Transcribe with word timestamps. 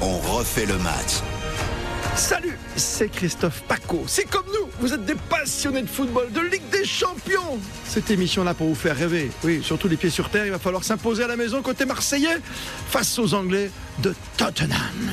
On 0.00 0.18
refait 0.18 0.66
le 0.66 0.76
match. 0.78 1.22
Salut, 2.16 2.56
c'est 2.76 3.08
Christophe 3.08 3.62
Paco. 3.62 4.04
C'est 4.06 4.28
comme 4.28 4.46
nous, 4.46 4.68
vous 4.78 4.92
êtes 4.92 5.04
des 5.04 5.16
passionnés 5.16 5.82
de 5.82 5.88
football, 5.88 6.30
de 6.30 6.40
Ligue 6.40 6.68
des 6.70 6.84
Champions. 6.84 7.58
Cette 7.84 8.10
émission-là 8.10 8.54
pour 8.54 8.68
vous 8.68 8.74
faire 8.74 8.96
rêver. 8.96 9.30
Oui, 9.42 9.62
surtout 9.64 9.88
les 9.88 9.96
pieds 9.96 10.10
sur 10.10 10.30
terre, 10.30 10.46
il 10.46 10.52
va 10.52 10.58
falloir 10.58 10.84
s'imposer 10.84 11.24
à 11.24 11.26
la 11.26 11.36
maison 11.36 11.60
côté 11.60 11.84
marseillais 11.84 12.38
face 12.88 13.18
aux 13.18 13.34
Anglais 13.34 13.70
de 13.98 14.14
Tottenham. 14.36 15.10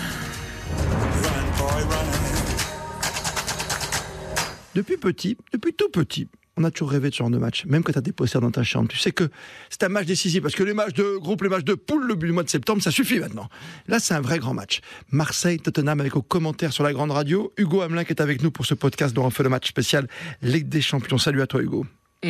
Depuis 4.75 4.97
petit, 4.97 5.37
depuis 5.51 5.73
tout 5.73 5.89
petit, 5.89 6.27
on 6.57 6.63
a 6.63 6.71
toujours 6.71 6.91
rêvé 6.91 7.09
de 7.09 7.13
ce 7.13 7.19
genre 7.19 7.29
de 7.29 7.37
match, 7.37 7.65
même 7.65 7.83
quand 7.83 7.93
tu 7.93 7.97
as 7.97 8.01
des 8.01 8.11
posters 8.11 8.41
dans 8.41 8.51
ta 8.51 8.63
chambre. 8.63 8.89
Tu 8.89 8.97
sais 8.97 9.11
que 9.11 9.29
c'est 9.69 9.83
un 9.83 9.89
match 9.89 10.05
décisif, 10.05 10.41
parce 10.41 10.55
que 10.55 10.63
les 10.63 10.73
matchs 10.73 10.93
de 10.93 11.17
groupe, 11.17 11.43
les 11.43 11.49
matchs 11.49 11.63
de 11.63 11.75
poule, 11.75 12.07
le 12.07 12.33
mois 12.33 12.43
de 12.43 12.49
septembre, 12.49 12.81
ça 12.81 12.91
suffit 12.91 13.19
maintenant. 13.19 13.47
Là, 13.87 13.99
c'est 13.99 14.13
un 14.13 14.21
vrai 14.21 14.39
grand 14.39 14.53
match. 14.53 14.81
Marseille-Tottenham 15.11 15.99
avec 15.99 16.15
aux 16.15 16.21
commentaires 16.21 16.73
sur 16.73 16.83
la 16.83 16.93
grande 16.93 17.11
radio. 17.11 17.53
Hugo 17.57 17.81
Hamelin 17.81 18.03
qui 18.03 18.11
est 18.11 18.21
avec 18.21 18.43
nous 18.43 18.51
pour 18.51 18.65
ce 18.65 18.73
podcast 18.73 19.15
dont 19.15 19.25
on 19.25 19.29
fait 19.29 19.43
le 19.43 19.49
match 19.49 19.67
spécial 19.67 20.07
Ligue 20.41 20.67
des 20.67 20.81
Champions. 20.81 21.17
Salut 21.17 21.41
à 21.41 21.47
toi, 21.47 21.61
Hugo. 21.61 21.85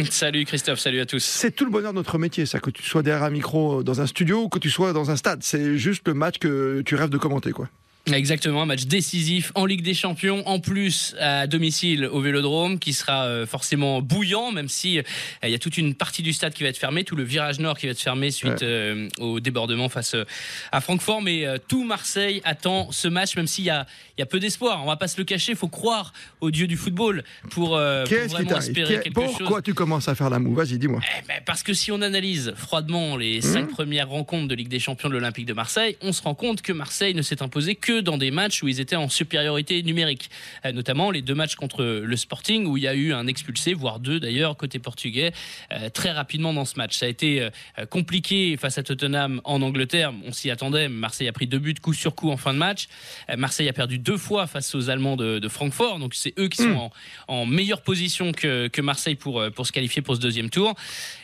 Salut 0.10 0.46
Christophe, 0.46 0.80
salut 0.80 1.02
à 1.02 1.06
tous. 1.06 1.22
C'est 1.22 1.52
tout 1.52 1.66
le 1.66 1.72
bonheur 1.72 1.92
de 1.92 1.98
notre 1.98 2.18
métier, 2.18 2.46
ça, 2.46 2.62
que 2.62 2.70
tu 2.70 2.82
sois 2.82 3.04
derrière 3.04 3.24
un 3.24 3.30
micro 3.30 3.84
dans 3.84 4.00
un 4.00 4.08
studio 4.08 4.44
ou 4.44 4.50
que 4.50 4.60
tu 4.60 4.70
sois 4.70 4.94
dans 4.94 5.12
un 5.12 5.18
stade. 5.18 5.44
C'est 5.44 5.78
juste 5.78 6.08
le 6.08 6.14
match 6.14 6.38
que 6.38 6.82
tu 6.86 6.96
rêves 6.96 7.10
de 7.10 7.18
commenter, 7.18 7.52
quoi. 7.52 7.68
Exactement, 8.08 8.64
un 8.64 8.66
match 8.66 8.86
décisif 8.86 9.52
en 9.54 9.68
Ligue 9.68 9.84
des 9.84 9.94
Champions, 9.94 10.42
en 10.48 10.60
plus 10.60 11.16
à 11.20 11.46
domicile 11.46 12.06
au 12.06 12.20
Vélodrome, 12.20 12.80
qui 12.80 12.94
sera 12.94 13.26
euh, 13.26 13.46
forcément 13.46 14.02
bouillant, 14.02 14.52
même 14.52 14.70
si 14.70 14.98
euh, 14.98 15.04
il 15.44 15.52
y 15.52 15.54
a 15.54 15.60
toute 15.60 15.78
une 15.78 15.94
partie 15.94 16.24
du 16.24 16.34
stade 16.34 16.54
qui 16.54 16.64
va 16.64 16.70
être 16.70 16.80
fermée, 16.80 17.04
tout 17.04 17.16
le 17.16 17.24
virage 17.24 17.60
nord 17.60 17.78
qui 17.78 17.86
va 17.86 17.92
être 17.92 18.02
fermé 18.02 18.32
suite 18.32 18.64
euh, 18.64 19.08
au 19.20 19.40
débordement 19.40 19.88
face 19.88 20.16
à 20.72 20.82
Francfort. 20.82 21.22
Mais 21.22 21.46
tout 21.68 21.84
Marseille 21.84 22.42
attend 22.44 22.92
ce 22.92 23.08
match, 23.08 23.36
même 23.36 23.46
s'il 23.46 23.66
y 23.66 23.70
a, 23.70 23.86
il 24.18 24.22
y 24.22 24.24
a 24.24 24.26
peu 24.26 24.40
d'espoir. 24.40 24.82
On 24.84 24.88
va 24.88 24.98
pas 24.98 25.08
se 25.08 25.18
le 25.20 25.24
cacher, 25.24 25.52
il 25.52 25.58
faut 25.58 25.68
croire 25.68 26.12
au 26.42 26.50
dieu 26.50 26.66
du 26.66 26.78
football 26.78 27.24
pour, 27.52 27.70
pour 27.70 27.78
vraiment 27.78 28.58
espérer 28.58 29.00
quelque 29.00 29.14
Pourquoi 29.14 29.30
chose. 29.30 29.38
Pourquoi 29.38 29.62
tu 29.62 29.76
commences 29.76 30.08
à 30.08 30.16
faire 30.16 30.32
la 30.32 30.40
moue? 30.40 30.56
Vas-y, 30.56 30.80
dis-moi. 30.80 31.02
Eh 31.20 31.28
ben, 31.28 31.40
parce 31.46 31.62
que 31.62 31.74
si 31.74 31.92
on 31.92 32.02
analyse 32.02 32.54
froidement 32.58 33.16
les 33.16 33.42
cinq 33.42 33.70
premières 33.70 34.10
rencontres 34.10 34.48
de 34.48 34.56
Ligue 34.56 34.70
des 34.70 34.80
Champions 34.80 35.10
de 35.10 35.14
l'Olympique 35.14 35.46
de 35.46 35.54
Marseille, 35.54 35.98
on 36.02 36.12
se 36.14 36.24
rend 36.24 36.34
compte 36.34 36.64
que 36.64 36.74
Marseille 36.74 37.14
ne 37.14 37.22
s'est 37.22 37.44
imposé 37.44 37.76
que 37.76 37.91
dans 38.00 38.18
des 38.18 38.32
matchs 38.32 38.64
où 38.64 38.70
ils 38.70 38.80
étaient 38.80 38.96
en 38.96 39.10
supériorité 39.10 39.84
numérique, 39.84 40.30
Euh, 40.66 40.72
notamment 40.72 41.12
les 41.12 41.22
deux 41.22 41.36
matchs 41.36 41.56
contre 41.56 41.84
le 41.84 42.16
Sporting 42.16 42.66
où 42.66 42.78
il 42.78 42.84
y 42.84 42.88
a 42.88 42.94
eu 42.94 43.14
un 43.14 43.28
expulsé, 43.28 43.74
voire 43.74 44.00
deux 44.00 44.20
d'ailleurs 44.20 44.56
côté 44.56 44.80
portugais, 44.80 45.34
euh, 45.72 45.90
très 45.90 46.12
rapidement 46.12 46.54
dans 46.54 46.66
ce 46.66 46.76
match. 46.78 46.96
Ça 46.96 47.08
a 47.08 47.10
été 47.10 47.42
euh, 47.42 47.86
compliqué 47.90 48.58
face 48.58 48.78
à 48.78 48.84
Tottenham 48.84 49.42
en 49.44 49.62
Angleterre, 49.62 50.14
on 50.26 50.32
s'y 50.32 50.50
attendait. 50.50 50.88
Marseille 50.88 51.28
a 51.28 51.34
pris 51.34 51.48
deux 51.48 51.60
buts 51.60 51.74
coup 51.82 51.94
sur 51.94 52.16
coup 52.16 52.30
en 52.30 52.38
fin 52.38 52.54
de 52.54 52.60
match. 52.60 52.88
Marseille 53.38 53.70
a 53.70 53.74
perdu 53.74 53.98
deux 53.98 54.18
fois 54.18 54.48
face 54.48 54.76
aux 54.76 54.90
Allemands 54.90 55.18
de, 55.18 55.40
de 55.40 55.50
Francfort, 55.50 56.00
donc 56.00 56.14
c'est 56.14 56.34
eux 56.38 56.48
qui 56.48 56.62
sont 56.62 56.78
en, 56.78 56.92
en 57.28 57.46
meilleure 57.46 57.82
position 57.82 58.32
que, 58.32 58.68
que 58.68 58.82
Marseille 58.82 59.16
pour, 59.16 59.44
pour 59.56 59.66
se 59.66 59.72
qualifier 59.72 60.02
pour 60.02 60.16
ce 60.16 60.22
deuxième 60.22 60.50
tour. 60.50 60.76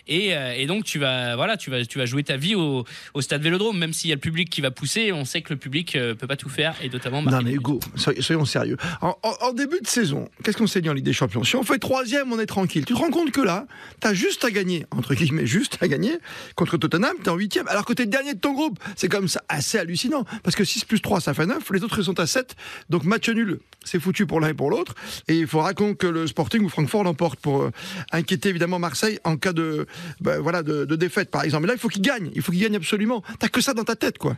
Et, 0.08 0.30
et 0.30 0.66
donc 0.68 0.86
tu 0.86 1.00
vas 1.00 1.36
voilà 1.36 1.58
tu 1.58 1.70
vas 1.70 1.86
tu 1.86 1.98
vas 1.98 2.06
jouer 2.06 2.24
ta 2.24 2.38
vie 2.38 2.56
au, 2.56 2.86
au 3.14 3.22
stade 3.22 3.42
Vélodrome 3.42 3.78
même 3.78 3.92
s'il 3.92 4.10
y 4.10 4.14
a 4.14 4.16
le 4.16 4.22
public 4.22 4.50
qui 4.50 4.62
va 4.62 4.72
pousser 4.72 5.12
on 5.12 5.26
sait 5.26 5.42
que 5.42 5.52
le 5.54 5.60
public 5.60 5.98
euh, 5.98 6.16
peut 6.16 6.28
pas 6.28 6.38
tout 6.38 6.48
faire 6.48 6.57
et 6.82 6.90
notamment 6.90 7.22
Non 7.22 7.42
mais. 7.44 7.52
Hugo, 7.54 7.80
soy- 7.96 8.22
soyons 8.22 8.46
sérieux. 8.46 8.78
En, 9.02 9.16
en- 9.24 9.34
en 9.48 9.54
début 9.54 9.80
de 9.82 9.88
saison, 9.88 10.28
qu'est-ce 10.44 10.58
qu'on 10.58 10.68
s'est 10.68 10.82
dit 10.82 10.90
en 10.90 10.94
Ligue 10.94 11.06
des 11.06 11.14
Champions? 11.14 11.44
Si 11.44 11.56
on 11.56 11.64
fait 11.64 11.80
troisième, 11.80 12.32
on 12.34 12.40
est 12.40 12.46
tranquille. 12.46 12.86
Tu 12.86 12.94
te 12.94 13.00
rends 13.00 13.10
compte 13.12 13.32
que 13.32 13.42
là, 13.42 13.66
t'as 14.00 14.14
juste 14.14 14.44
à 14.46 14.52
gagner, 14.52 14.86
entre 14.92 15.14
guillemets, 15.16 15.46
juste 15.46 15.78
à 15.82 15.88
gagner 15.88 16.18
contre 16.56 16.78
Tottenham, 16.78 17.14
t'es 17.24 17.30
en 17.30 17.36
huitième, 17.36 17.68
alors 17.68 17.86
que 17.86 17.94
t'es 17.94 18.06
dernier 18.06 18.34
de 18.34 18.40
ton 18.40 18.54
groupe. 18.54 18.80
C'est 18.96 19.10
comme 19.10 19.28
ça 19.28 19.42
assez 19.50 19.78
hallucinant, 19.78 20.26
parce 20.44 20.56
que 20.56 20.64
6 20.64 20.86
plus 20.86 21.02
3, 21.02 21.22
ça 21.22 21.34
fait 21.34 21.46
9, 21.46 21.70
les 21.72 21.84
autres 21.84 22.00
ils 22.00 22.06
sont 22.06 22.20
à 22.20 22.28
7, 22.28 22.56
donc 22.90 23.04
match 23.04 23.30
nul, 23.30 23.60
c'est 23.84 24.00
foutu 24.00 24.26
pour 24.26 24.40
l'un 24.40 24.50
et 24.50 24.54
pour 24.54 24.70
l'autre, 24.70 24.96
et 25.28 25.38
il 25.38 25.48
faudra 25.48 25.74
qu'on 25.74 25.94
que 25.96 26.08
le 26.08 26.28
Sporting 26.28 26.64
ou 26.64 26.70
Francfort 26.70 27.04
l'emporte 27.04 27.40
pour 27.40 27.62
euh, 27.64 27.72
inquiéter 28.12 28.50
évidemment 28.50 28.80
Marseille 28.80 29.20
en 29.24 29.38
cas 29.38 29.54
de, 29.54 29.86
ben, 30.22 30.40
voilà, 30.40 30.64
de, 30.64 30.86
de 30.86 30.96
défaite 30.96 31.30
par 31.32 31.44
exemple. 31.44 31.62
Mais 31.64 31.68
là, 31.68 31.74
il 31.76 31.80
faut 31.80 31.88
qu'il 31.90 32.02
gagne, 32.02 32.32
il 32.36 32.42
faut 32.42 32.52
qu'il 32.52 32.62
gagne 32.62 32.76
absolument. 32.76 33.24
T'as 33.40 33.48
que 33.50 33.62
ça 33.62 33.74
dans 33.74 33.84
ta 33.84 33.96
tête, 33.96 34.18
quoi. 34.18 34.36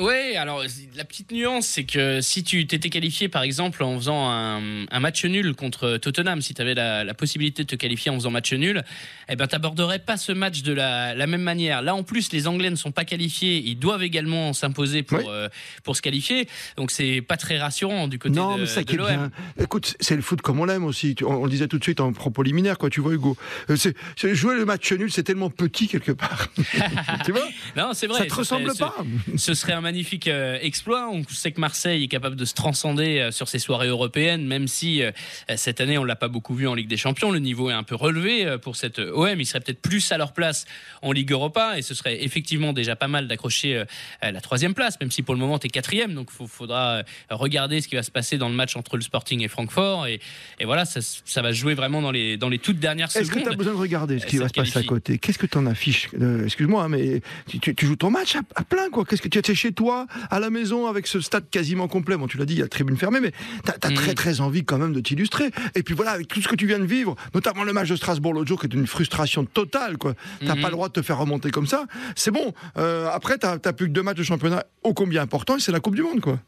Ouais, 0.00 0.36
alors 0.36 0.62
la 0.96 1.04
petite 1.04 1.32
nuance, 1.32 1.66
c'est 1.66 1.84
que 1.84 2.22
si 2.22 2.42
tu 2.42 2.66
t'étais 2.66 2.88
qualifié 2.88 3.28
par 3.28 3.42
exemple 3.42 3.82
en 3.84 3.94
faisant 3.98 4.30
un, 4.30 4.86
un 4.90 5.00
match 5.00 5.22
nul 5.26 5.54
contre 5.54 5.98
Tottenham, 5.98 6.40
si 6.40 6.54
tu 6.54 6.62
avais 6.62 6.72
la, 6.72 7.04
la 7.04 7.12
possibilité 7.12 7.62
de 7.64 7.68
te 7.68 7.76
qualifier 7.76 8.10
en 8.10 8.14
faisant 8.14 8.30
match 8.30 8.54
nul, 8.54 8.82
eh 9.28 9.36
ben 9.36 9.46
t'aborderais 9.46 9.98
pas 9.98 10.16
ce 10.16 10.32
match 10.32 10.62
de 10.62 10.72
la, 10.72 11.14
la 11.14 11.26
même 11.26 11.42
manière. 11.42 11.82
Là 11.82 11.94
en 11.94 12.04
plus, 12.04 12.32
les 12.32 12.46
Anglais 12.48 12.70
ne 12.70 12.74
sont 12.76 12.90
pas 12.90 13.04
qualifiés, 13.04 13.58
ils 13.58 13.76
doivent 13.78 14.02
également 14.02 14.54
s'imposer 14.54 15.02
pour 15.02 15.18
Oui. 15.18 15.24
euh, 15.28 15.50
pour 15.84 15.94
se 15.94 16.00
qualifier, 16.00 16.48
donc 16.78 16.90
c'est 16.90 17.20
pas 17.20 17.36
très 17.36 17.58
rassurant 17.58 18.08
du 18.08 18.18
côté 18.18 18.36
Non, 18.36 18.56
de, 18.56 18.60
mais 18.62 18.66
ça 18.66 18.84
de 18.84 18.96
l'OM. 18.96 19.28
Écoute, 19.60 19.94
c'est 20.00 20.16
le 20.16 20.22
foot 20.22 20.40
comme 20.40 20.58
on 20.58 20.64
l'aime 20.64 20.84
aussi. 20.84 21.14
On, 21.20 21.26
on 21.34 21.44
le 21.44 21.50
disait 21.50 21.68
tout 21.68 21.78
de 21.78 21.84
suite 21.84 22.00
en 22.00 22.14
propos 22.14 22.42
liminaire, 22.42 22.78
quoi. 22.78 22.88
Tu 22.88 23.02
vois, 23.02 23.12
Hugo. 23.12 23.36
Euh, 23.68 23.76
C'est, 23.76 23.94
jouer 24.34 24.56
le 24.56 24.64
match 24.64 24.90
nul, 24.92 25.12
c'est 25.12 25.22
tellement 25.22 25.50
petit 25.50 25.86
quelque 25.86 26.12
part. 26.12 26.48
tu 27.26 27.32
vois? 27.32 27.46
Non, 27.76 27.90
c'est 27.92 28.06
vrai. 28.06 28.20
Ça 28.20 28.24
te 28.26 28.34
ressemble 28.34 28.70
serait- 28.74 28.78
pas. 28.78 28.96
ce- 29.36 29.52
Ce 29.52 29.54
serait 29.54 29.72
un 29.74 29.81
magnifique 29.82 30.28
euh, 30.28 30.58
exploit. 30.62 31.08
On 31.10 31.22
sait 31.28 31.52
que 31.52 31.60
Marseille 31.60 32.04
est 32.04 32.08
capable 32.08 32.36
de 32.36 32.44
se 32.44 32.54
transcender 32.54 33.18
euh, 33.18 33.30
sur 33.30 33.48
ses 33.48 33.58
soirées 33.58 33.88
européennes, 33.88 34.46
même 34.46 34.68
si 34.68 35.02
euh, 35.02 35.10
cette 35.56 35.80
année 35.80 35.98
on 35.98 36.04
l'a 36.04 36.16
pas 36.16 36.28
beaucoup 36.28 36.54
vu 36.54 36.66
en 36.66 36.74
Ligue 36.74 36.88
des 36.88 36.96
Champions. 36.96 37.30
Le 37.30 37.38
niveau 37.40 37.68
est 37.70 37.74
un 37.74 37.82
peu 37.82 37.94
relevé 37.94 38.56
pour 38.62 38.76
cette 38.76 38.98
OM. 38.98 39.38
Ils 39.40 39.44
seraient 39.46 39.60
peut-être 39.60 39.82
plus 39.82 40.10
à 40.12 40.16
leur 40.18 40.32
place 40.32 40.64
en 41.02 41.12
Ligue 41.12 41.30
Europa 41.32 41.78
et 41.78 41.82
ce 41.82 41.94
serait 41.94 42.24
effectivement 42.24 42.72
déjà 42.72 42.96
pas 42.96 43.08
mal 43.08 43.28
d'accrocher 43.28 43.84
la 44.22 44.40
troisième 44.40 44.74
place, 44.74 44.98
même 45.00 45.10
si 45.10 45.22
pour 45.22 45.34
le 45.34 45.40
moment 45.40 45.58
tu 45.58 45.66
es 45.66 45.70
quatrième. 45.70 46.14
Donc 46.14 46.30
il 46.40 46.46
faudra 46.48 47.02
regarder 47.30 47.80
ce 47.80 47.88
qui 47.88 47.96
va 47.96 48.02
se 48.02 48.10
passer 48.10 48.38
dans 48.38 48.48
le 48.48 48.54
match 48.54 48.76
entre 48.76 48.96
le 48.96 49.02
Sporting 49.02 49.42
et 49.42 49.48
Francfort. 49.48 50.06
Et, 50.06 50.20
et 50.60 50.64
voilà, 50.64 50.84
ça, 50.84 51.00
ça 51.02 51.42
va 51.42 51.52
se 51.52 51.58
jouer 51.58 51.74
vraiment 51.74 52.00
dans 52.02 52.10
les, 52.12 52.36
dans 52.36 52.48
les 52.48 52.58
toutes 52.58 52.78
dernières 52.78 53.08
Est-ce 53.08 53.28
que 53.30 53.34
tu 53.34 53.40
as 53.40 53.44
secondes. 53.44 53.58
besoin 53.58 53.74
de 53.74 53.78
regarder 53.78 54.18
ce 54.18 54.26
qui 54.26 54.36
va 54.38 54.48
se 54.48 54.52
passer 54.54 54.78
à 54.78 54.82
côté? 54.82 55.18
Qu'est-ce 55.18 55.38
que 55.38 55.46
tu 55.46 55.58
en 55.58 55.66
affiches? 55.66 56.08
Euh, 56.20 56.44
Excuse-moi, 56.44 56.84
hein, 56.84 56.88
mais 56.88 57.20
tu, 57.48 57.58
tu- 57.58 57.74
tu 57.74 57.86
joues 57.86 57.96
ton 57.96 58.10
match 58.10 58.36
à, 58.36 58.40
à 58.54 58.62
plein, 58.64 58.88
quoi. 58.90 59.04
Qu'est-ce 59.04 59.22
que 59.22 59.28
tu 59.28 59.38
es 59.38 59.54
chez 59.54 59.71
toi, 59.72 60.06
à 60.30 60.40
la 60.40 60.50
maison, 60.50 60.86
avec 60.86 61.06
ce 61.06 61.20
stade 61.20 61.44
quasiment 61.50 61.88
complet 61.88 62.16
Bon, 62.16 62.26
tu 62.26 62.36
l'as 62.38 62.44
dit, 62.44 62.54
il 62.54 62.58
y 62.58 62.62
a 62.62 62.64
la 62.64 62.68
tribune 62.68 62.96
fermée, 62.96 63.20
mais 63.20 63.32
tu 63.64 63.70
as, 63.70 63.90
très, 63.90 64.14
très 64.14 64.40
envie 64.40 64.64
quand 64.64 64.78
même 64.78 64.92
de 64.92 65.00
t'illustrer. 65.00 65.50
Et 65.74 65.82
puis 65.82 65.94
voilà, 65.94 66.10
avec 66.12 66.28
tout 66.28 66.40
ce 66.42 66.48
que 66.48 66.56
tu 66.56 66.66
viens 66.66 66.78
de 66.78 66.84
vivre, 66.84 67.14
notamment 67.34 67.64
le 67.64 67.72
match 67.72 67.88
de 67.88 67.96
Strasbourg 67.96 68.34
l'autre 68.34 68.48
jour, 68.48 68.60
qui 68.60 68.66
est 68.66 68.74
une 68.74 68.86
frustration 68.86 69.44
totale, 69.44 69.96
quoi. 69.98 70.14
T'as 70.44 70.54
Mhm. 70.54 70.60
pas 70.62 70.68
le 70.68 70.72
droit 70.74 70.88
de 70.88 70.92
te 70.92 71.02
faire 71.02 71.18
remonter 71.18 71.50
comme 71.50 71.66
ça. 71.66 71.86
C'est 72.16 72.30
bon. 72.30 72.52
Euh, 72.78 73.08
après, 73.12 73.38
tu 73.38 73.46
n'as 73.46 73.58
plus 73.72 73.86
que 73.88 73.92
deux 73.92 74.02
matchs 74.02 74.18
de 74.18 74.22
championnat 74.22 74.64
ô 74.82 74.94
combien 74.94 75.22
important, 75.22 75.56
et 75.56 75.60
c'est 75.60 75.72
la 75.72 75.80
Coupe 75.80 75.94
du 75.94 76.02
Monde, 76.02 76.20
quoi. 76.20 76.38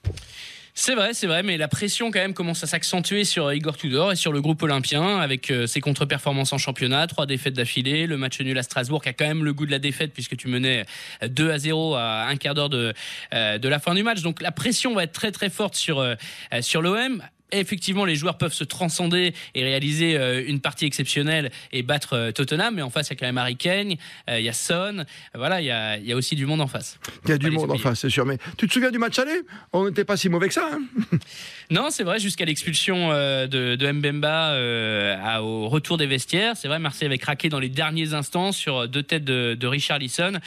C'est 0.77 0.97
vrai, 0.97 1.15
c'est 1.15 1.29
vrai, 1.29 1.45
mais 1.45 1.57
la 1.57 1.69
pression 1.69 2.11
quand 2.11 2.19
même 2.19 2.35
commence 2.35 2.65
à 2.65 2.67
s'accentuer 2.67 3.23
sur 3.23 3.53
Igor 3.53 3.77
Tudor 3.77 4.11
et 4.11 4.17
sur 4.17 4.33
le 4.33 4.41
groupe 4.41 4.61
olympien 4.61 5.19
avec 5.19 5.53
euh, 5.53 5.69
ses 5.69 5.81
contre-performances 5.81 6.53
en 6.53 6.59
championnat, 6.59 7.07
trois 7.07 7.27
défaites 7.27 7.55
d'affilée, 7.55 8.09
le 8.09 8.17
match 8.17 8.41
nul 8.41 8.59
à 8.59 8.65
Strasbourg 8.65 9.01
qui 9.01 9.09
a 9.09 9.13
quand 9.13 9.25
même 9.25 9.45
le 9.45 9.53
goût 9.55 9.67
de 9.67 9.71
la 9.71 9.79
défaite 9.79 10.13
puisque 10.13 10.37
tu 10.37 10.49
menais 10.49 10.85
euh, 11.23 11.29
2 11.29 11.53
à 11.53 11.59
0 11.59 11.95
à 11.95 12.27
un 12.27 12.35
quart 12.37 12.55
d'heure 12.55 12.71
de, 12.71 12.93
euh, 13.35 13.59
de 13.59 13.69
la 13.69 13.79
fin 13.79 13.95
du 13.95 14.03
match. 14.03 14.23
Donc 14.23 14.43
la 14.43 14.51
pression 14.51 14.95
va 14.95 15.05
être 15.05 15.13
très 15.13 15.31
très 15.31 15.49
forte 15.49 15.77
sur, 15.77 16.01
euh, 16.01 16.17
euh, 16.53 16.61
sur 16.61 16.83
l'OM. 16.83 17.23
Effectivement, 17.53 18.05
les 18.05 18.17
joueurs 18.17 18.37
peuvent 18.39 18.53
se 18.55 18.65
transcender 18.65 19.33
et 19.55 19.63
réaliser 19.63 20.17
euh, 20.17 20.43
une 20.47 20.61
partie 20.61 20.87
exceptionnelle 20.87 21.53
et 21.73 21.83
battre 21.83 22.15
euh, 22.15 22.33
Tottenham, 22.33 22.75
mais 22.75 22.83
en 22.83 22.91
face, 22.91 23.09
il 23.09 23.11
y 23.11 23.13
a 23.13 23.17
quand 23.17 23.27
même 23.27 23.39
Harry 23.39 23.57
Kane, 23.57 23.95
euh, 24.29 24.41
il 24.41 24.45
y 24.45 24.49
a 24.49 24.53
Son, 24.53 25.05
voilà, 25.35 25.61
il 25.61 25.67
y 25.67 25.71
a, 25.71 25.97
il 25.99 26.07
y 26.07 26.13
a 26.13 26.17
aussi 26.17 26.35
du 26.35 26.47
monde 26.47 26.61
en 26.63 26.67
face. 26.67 26.99
Il 27.25 27.31
y 27.31 27.33
a 27.33 27.39
du 27.39 27.51
monde 27.51 27.71
en 27.71 27.79
face, 27.79 28.01
c'est 28.01 28.11
sûr. 28.11 28.25
Mais 28.27 28.39
tu 28.57 28.67
te 28.67 28.73
souviens 28.73 28.91
du 28.91 28.99
match 28.99 29.19
aller? 29.19 29.43
On 29.73 29.87
n'était 29.87 30.05
pas 30.05 30.17
si 30.17 30.29
mauvais 30.29 30.49
que 30.49 30.55
ça. 30.55 30.69
hein? 30.73 30.81
Non, 31.71 31.89
c'est 31.91 32.03
vrai, 32.05 32.19
jusqu'à 32.19 32.45
l'expulsion 32.45 33.09
de, 33.11 33.47
de 33.75 33.93
Mbemba 33.93 34.51
euh, 34.53 35.17
à- 35.23 35.43
au 35.43 35.69
retour 35.71 35.97
des 35.97 36.07
vestiaires. 36.07 36.57
C'est 36.59 36.69
vrai, 36.69 36.79
Marseille 36.79 37.07
avait 37.07 37.17
craqué 37.19 37.49
dans 37.49 37.59
les 37.59 37.71
derniers 37.71 38.13
instants 38.13 38.53
sur 38.53 38.87
deux 38.87 39.03
têtes 39.03 39.25
de, 39.25 39.57
de 39.59 39.67
Richard 39.67 39.99
Lisson, 39.99 40.41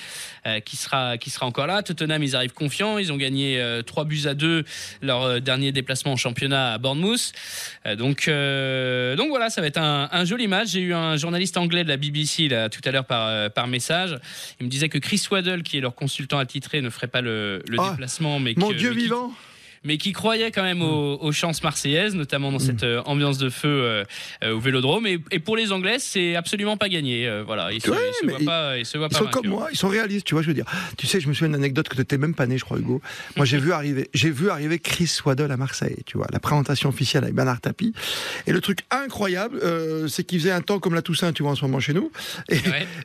qui, 0.66 0.78
sera, 0.78 1.18
qui 1.18 1.30
sera 1.32 1.46
encore 1.48 1.66
là. 1.68 1.82
Tottenham, 1.82 2.22
ils 2.22 2.36
arrivent 2.36 2.54
confiants. 2.54 2.98
Ils 3.00 3.12
ont 3.12 3.18
gagné 3.18 3.60
euh, 3.60 3.82
3 3.82 4.06
buts 4.06 4.22
à 4.26 4.36
2 4.36 4.64
leur 5.02 5.42
dernier 5.42 5.72
déplacement 5.72 6.14
en 6.14 6.18
championnat 6.18 6.74
à 6.74 6.78
Bournemouth. 6.88 7.32
Euh, 7.86 7.96
donc, 7.96 8.28
euh, 8.28 9.16
donc 9.16 9.30
voilà, 9.30 9.50
ça 9.50 9.62
va 9.62 9.68
être 9.68 9.78
un, 9.78 10.08
un 10.12 10.26
joli 10.26 10.48
match. 10.48 10.70
J'ai 10.70 10.80
eu 10.82 10.94
un 10.94 11.18
journaliste 11.18 11.58
anglais 11.58 11.84
de 11.84 11.90
la 11.90 11.98
BBC 11.98 12.48
là, 12.48 12.70
tout 12.70 12.82
à 12.86 12.92
l'heure 12.92 13.06
par, 13.06 13.28
euh, 13.28 13.50
par 13.50 13.68
message. 13.68 14.18
Il 14.60 14.66
me 14.66 14.72
disait 14.72 14.90
que 14.90 14.98
Chris 14.98 15.22
Waddle, 15.30 15.64
qui 15.64 15.78
est 15.78 15.82
leur 15.82 15.96
consultant 15.96 16.40
attitré, 16.40 16.82
ne 16.82 16.90
ferait 16.90 17.08
pas 17.08 17.22
le, 17.22 17.62
le 17.68 17.78
Ah, 17.80 17.90
déplacement. 17.92 18.40
Mais 18.40 18.54
Mon 18.58 18.70
que- 18.70 18.76
Dieu 18.76 18.90
mais 18.92 18.96
qui- 18.96 19.02
vivant 19.04 19.32
mais 19.88 19.98
qui 19.98 20.12
croyait 20.12 20.52
quand 20.52 20.64
même 20.64 20.82
aux, 20.82 21.32
chances 21.32 21.64
marseillaises, 21.64 22.14
notamment 22.14 22.52
dans 22.52 22.60
cette 22.60 22.84
euh, 22.84 23.02
ambiance 23.06 23.38
de 23.38 23.50
feu 23.50 23.68
euh, 23.70 24.04
euh, 24.44 24.54
au 24.54 24.60
Vélodrome. 24.60 25.08
Et, 25.08 25.20
et, 25.32 25.40
pour 25.40 25.56
les 25.56 25.72
Anglais, 25.72 25.96
c'est 25.98 26.36
absolument 26.36 26.76
pas 26.76 26.90
gagné. 26.90 27.42
voilà, 27.46 27.72
ils, 27.72 27.82
se, 27.82 27.90
voient 27.90 27.98
pas, 28.46 28.78
ils 28.78 28.86
se 28.86 28.98
voient 28.98 29.08
pas. 29.08 29.16
Ils 29.16 29.24
sont 29.24 29.32
comme 29.32 29.48
moi, 29.48 29.70
ils 29.72 29.78
sont 29.78 29.88
réalistes, 29.88 30.28
tu 30.28 30.36
vois. 30.36 30.42
Je 30.42 30.48
veux 30.48 30.54
dire, 30.54 30.66
tu 30.98 31.08
sais, 31.08 31.22
je 31.22 31.30
me 31.30 31.34
souviens 31.34 31.48
d'une 31.48 31.56
anecdote 31.56 31.88
que 31.88 31.94
tu 31.94 32.02
n'étais 32.02 32.18
même 32.18 32.36
pas 32.36 32.48
né, 32.48 32.58
je 32.58 32.66
crois, 32.66 32.78
Hugo. 32.78 33.02
Moi, 33.38 33.46
j'ai 33.46 33.58
vu 33.58 33.72
arriver, 33.72 34.10
j'ai 34.14 34.30
vu 34.30 34.50
arriver 34.50 34.78
Chris 34.78 35.20
Waddle 35.26 35.52
à 35.52 35.58
Marseille, 35.58 35.98
tu 36.06 36.18
vois, 36.18 36.28
la 36.32 36.40
présentation 36.40 36.90
officielle 36.90 37.24
avec 37.24 37.36
Bernard 37.36 37.62
Tapie. 37.62 37.94
Et 38.46 38.52
le 38.52 38.60
truc 38.60 38.80
incroyable, 38.92 39.62
c'est 40.10 40.26
qu'il 40.26 40.40
faisait 40.40 40.52
un 40.52 40.62
temps 40.62 40.80
comme 40.80 40.96
la 40.96 41.02
Toussaint, 41.02 41.32
tu 41.32 41.44
vois, 41.44 41.54
en 41.54 41.56
ce 41.56 41.64
moment 41.64 41.80
chez 41.80 41.94
nous. 41.94 42.12
Et, 42.50 42.58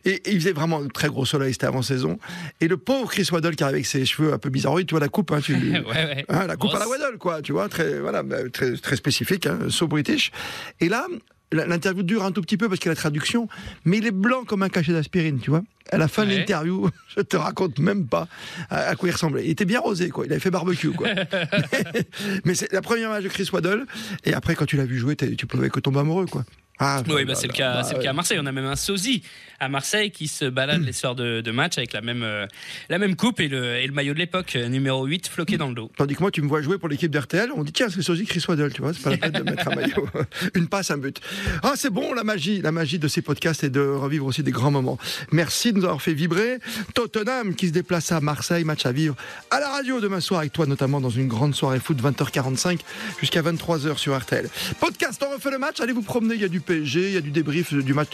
et, 0.04 0.32
il 0.32 0.40
faisait 0.40 0.52
vraiment 0.52 0.80
un 0.80 0.88
très 0.88 1.08
gros 1.08 1.24
soleil, 1.24 1.52
c'était 1.52 1.66
avant 1.66 1.82
saison. 1.82 2.18
Et 2.60 2.66
le 2.66 2.76
pauvre 2.76 3.08
Chris 3.08 3.28
Waddle 3.30 3.54
qui 3.54 3.62
arrive 3.62 3.74
avec 3.76 3.86
ses 3.86 4.04
cheveux 4.04 4.32
un 4.32 4.38
peu 4.38 4.50
bizarres, 4.50 4.76
tu 4.86 4.92
vois 4.92 5.00
la 5.00 5.08
coupe, 5.08 5.30
hein, 5.30 5.40
tu, 5.40 5.54
hein, 6.28 6.46
la 6.46 6.56
coupe 6.56 6.71
à 6.76 6.78
la 6.78 6.88
Waddle, 6.88 7.18
quoi, 7.18 7.42
tu 7.42 7.52
vois, 7.52 7.68
très, 7.68 8.00
voilà, 8.00 8.22
bah, 8.22 8.48
très, 8.52 8.76
très 8.76 8.96
spécifique, 8.96 9.46
hein, 9.46 9.58
so 9.68 9.86
british. 9.86 10.32
Et 10.80 10.88
là, 10.88 11.06
l'interview 11.52 12.02
dure 12.02 12.24
un 12.24 12.32
tout 12.32 12.42
petit 12.42 12.56
peu 12.56 12.68
parce 12.68 12.80
qu'il 12.80 12.86
y 12.86 12.90
a 12.90 12.92
la 12.92 13.00
traduction, 13.00 13.48
mais 13.84 13.98
il 13.98 14.06
est 14.06 14.12
blanc 14.12 14.44
comme 14.44 14.62
un 14.62 14.68
cachet 14.68 14.92
d'aspirine, 14.92 15.38
tu 15.40 15.50
vois. 15.50 15.62
À 15.90 15.98
la 15.98 16.08
fin 16.08 16.24
de 16.24 16.30
l'interview, 16.30 16.88
je 17.16 17.20
te 17.20 17.36
raconte 17.36 17.78
même 17.78 18.06
pas 18.06 18.28
à, 18.70 18.94
quoi 18.94 19.08
il 19.08 19.12
ressemblait. 19.12 19.44
Il 19.44 19.50
était 19.50 19.64
bien 19.64 19.80
rosé, 19.80 20.10
quoi. 20.10 20.24
Il 20.26 20.32
avait 20.32 20.40
fait 20.40 20.50
barbecue, 20.50 20.92
quoi. 20.92 21.08
mais, 22.44 22.54
c'est 22.54 22.72
la 22.72 22.82
première 22.82 23.10
match 23.10 23.24
de 23.24 23.28
Chris 23.28 23.48
Waddle, 23.52 23.86
et 24.24 24.34
après, 24.34 24.54
quand 24.54 24.66
tu 24.66 24.76
l'as 24.76 24.86
vu 24.86 24.98
jouer, 24.98 25.16
tu 25.16 25.46
pouvais 25.46 25.70
que 25.70 25.80
tomber 25.80 26.00
amoureux, 26.00 26.26
quoi. 26.26 26.44
Ah, 26.82 27.02
oui, 27.08 27.24
bah, 27.24 27.34
c'est 27.34 27.46
le, 27.46 27.52
cas, 27.52 27.82
bah, 27.82 27.88
le 27.92 28.02
cas 28.02 28.10
à 28.10 28.12
Marseille. 28.12 28.38
On 28.40 28.46
a 28.46 28.52
même 28.52 28.66
un 28.66 28.76
sosie 28.76 29.22
à 29.62 29.68
Marseille 29.68 30.10
qui 30.10 30.26
se 30.26 30.44
balade 30.44 30.82
les 30.82 30.92
soirs 30.92 31.14
de, 31.14 31.50
match 31.52 31.78
avec 31.78 31.92
la 31.92 32.00
même, 32.00 32.22
euh, 32.24 32.46
la 32.88 32.98
même 32.98 33.14
coupe 33.14 33.38
et 33.38 33.48
le, 33.48 33.76
et 33.76 33.86
le 33.86 33.92
maillot 33.92 34.12
de 34.12 34.18
l'époque, 34.18 34.56
euh, 34.56 34.68
numéro 34.68 35.04
8, 35.04 35.28
floqué 35.28 35.56
dans 35.56 35.68
le 35.68 35.74
dos. 35.74 35.90
Tandis 35.96 36.16
que 36.16 36.20
moi, 36.20 36.32
tu 36.32 36.42
me 36.42 36.48
vois 36.48 36.62
jouer 36.62 36.78
pour 36.78 36.88
l'équipe 36.88 37.10
d'RTL, 37.10 37.50
on 37.54 37.62
dit 37.62 37.72
tiens, 37.72 37.88
c'est 37.88 38.02
sosie 38.02 38.26
Chris 38.26 38.42
Waddle, 38.48 38.72
tu 38.72 38.82
vois, 38.82 38.92
c'est 38.92 39.02
pas 39.02 39.10
la 39.10 39.18
peine 39.18 39.32
de 39.32 39.42
mettre 39.42 39.68
un 39.68 39.74
maillot. 39.76 40.08
Une 40.54 40.66
passe, 40.66 40.90
un 40.90 40.98
but. 40.98 41.20
Ah, 41.62 41.74
c'est 41.76 41.90
bon, 41.90 42.12
la 42.12 42.24
magie, 42.24 42.60
la 42.60 42.72
magie 42.72 42.98
de 42.98 43.06
ces 43.06 43.22
podcasts 43.22 43.62
et 43.62 43.70
de 43.70 43.80
revivre 43.80 44.26
aussi 44.26 44.42
des 44.42 44.50
grands 44.50 44.72
moments. 44.72 44.98
Merci 45.30 45.72
de 45.72 45.78
nous 45.78 45.84
avoir 45.84 46.02
fait 46.02 46.14
vibrer. 46.14 46.58
Tottenham 46.94 47.54
qui 47.54 47.68
se 47.68 47.72
déplace 47.72 48.10
à 48.10 48.20
Marseille, 48.20 48.64
match 48.64 48.84
à 48.84 48.90
vivre 48.90 49.14
à 49.50 49.60
la 49.60 49.68
radio 49.68 50.00
demain 50.00 50.20
soir 50.20 50.40
avec 50.40 50.52
toi, 50.52 50.66
notamment 50.66 51.00
dans 51.00 51.10
une 51.10 51.28
grande 51.28 51.54
soirée 51.54 51.78
foot, 51.78 52.02
20h45 52.02 52.80
jusqu'à 53.20 53.42
23h 53.42 53.96
sur 53.96 54.18
RTL. 54.18 54.48
Podcast, 54.80 55.24
on 55.24 55.32
refait 55.32 55.52
le 55.52 55.58
match, 55.58 55.80
allez 55.80 55.92
vous 55.92 56.02
promener, 56.02 56.34
il 56.34 56.40
y 56.40 56.44
a 56.44 56.48
du 56.48 56.60
PSG, 56.72 57.08
il 57.08 57.14
y 57.14 57.16
a 57.16 57.20
du 57.20 57.30
débrief 57.30 57.74
du 57.74 57.94
match 57.94 58.08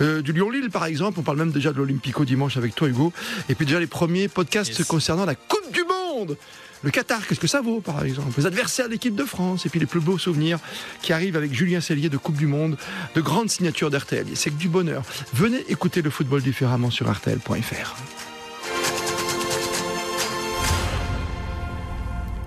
euh, 0.00 0.22
du 0.22 0.32
Lyon-Lille 0.32 0.70
par 0.70 0.84
exemple. 0.84 1.18
On 1.18 1.22
parle 1.22 1.38
même 1.38 1.50
déjà 1.50 1.72
de 1.72 1.78
l'Olympico 1.78 2.24
dimanche 2.24 2.56
avec 2.56 2.74
toi 2.74 2.88
Hugo. 2.88 3.12
Et 3.48 3.54
puis 3.54 3.66
déjà 3.66 3.80
les 3.80 3.86
premiers 3.86 4.28
podcasts 4.28 4.84
concernant 4.84 5.24
la 5.24 5.34
Coupe 5.34 5.72
du 5.72 5.82
Monde. 5.84 6.36
Le 6.82 6.90
Qatar, 6.90 7.26
qu'est-ce 7.26 7.40
que 7.40 7.46
ça 7.46 7.62
vaut, 7.62 7.80
par 7.80 8.04
exemple? 8.04 8.28
Les 8.36 8.46
adversaires 8.46 8.86
de 8.86 8.92
l'équipe 8.92 9.14
de 9.14 9.24
France, 9.24 9.66
et 9.66 9.68
puis 9.68 9.80
les 9.80 9.86
plus 9.86 10.00
beaux 10.00 10.18
souvenirs 10.18 10.58
qui 11.02 11.12
arrivent 11.12 11.36
avec 11.36 11.52
Julien 11.52 11.80
Cellier 11.80 12.08
de 12.08 12.16
Coupe 12.16 12.36
du 12.36 12.46
Monde, 12.46 12.76
de 13.14 13.20
grandes 13.20 13.50
signatures 13.50 13.90
d'RTL. 13.90 14.26
C'est 14.34 14.50
que 14.50 14.56
du 14.56 14.68
bonheur. 14.68 15.02
Venez 15.32 15.64
écouter 15.68 16.02
le 16.02 16.10
football 16.10 16.42
différemment 16.42 16.90
sur 16.90 17.10
RTL.fr. 17.10 17.96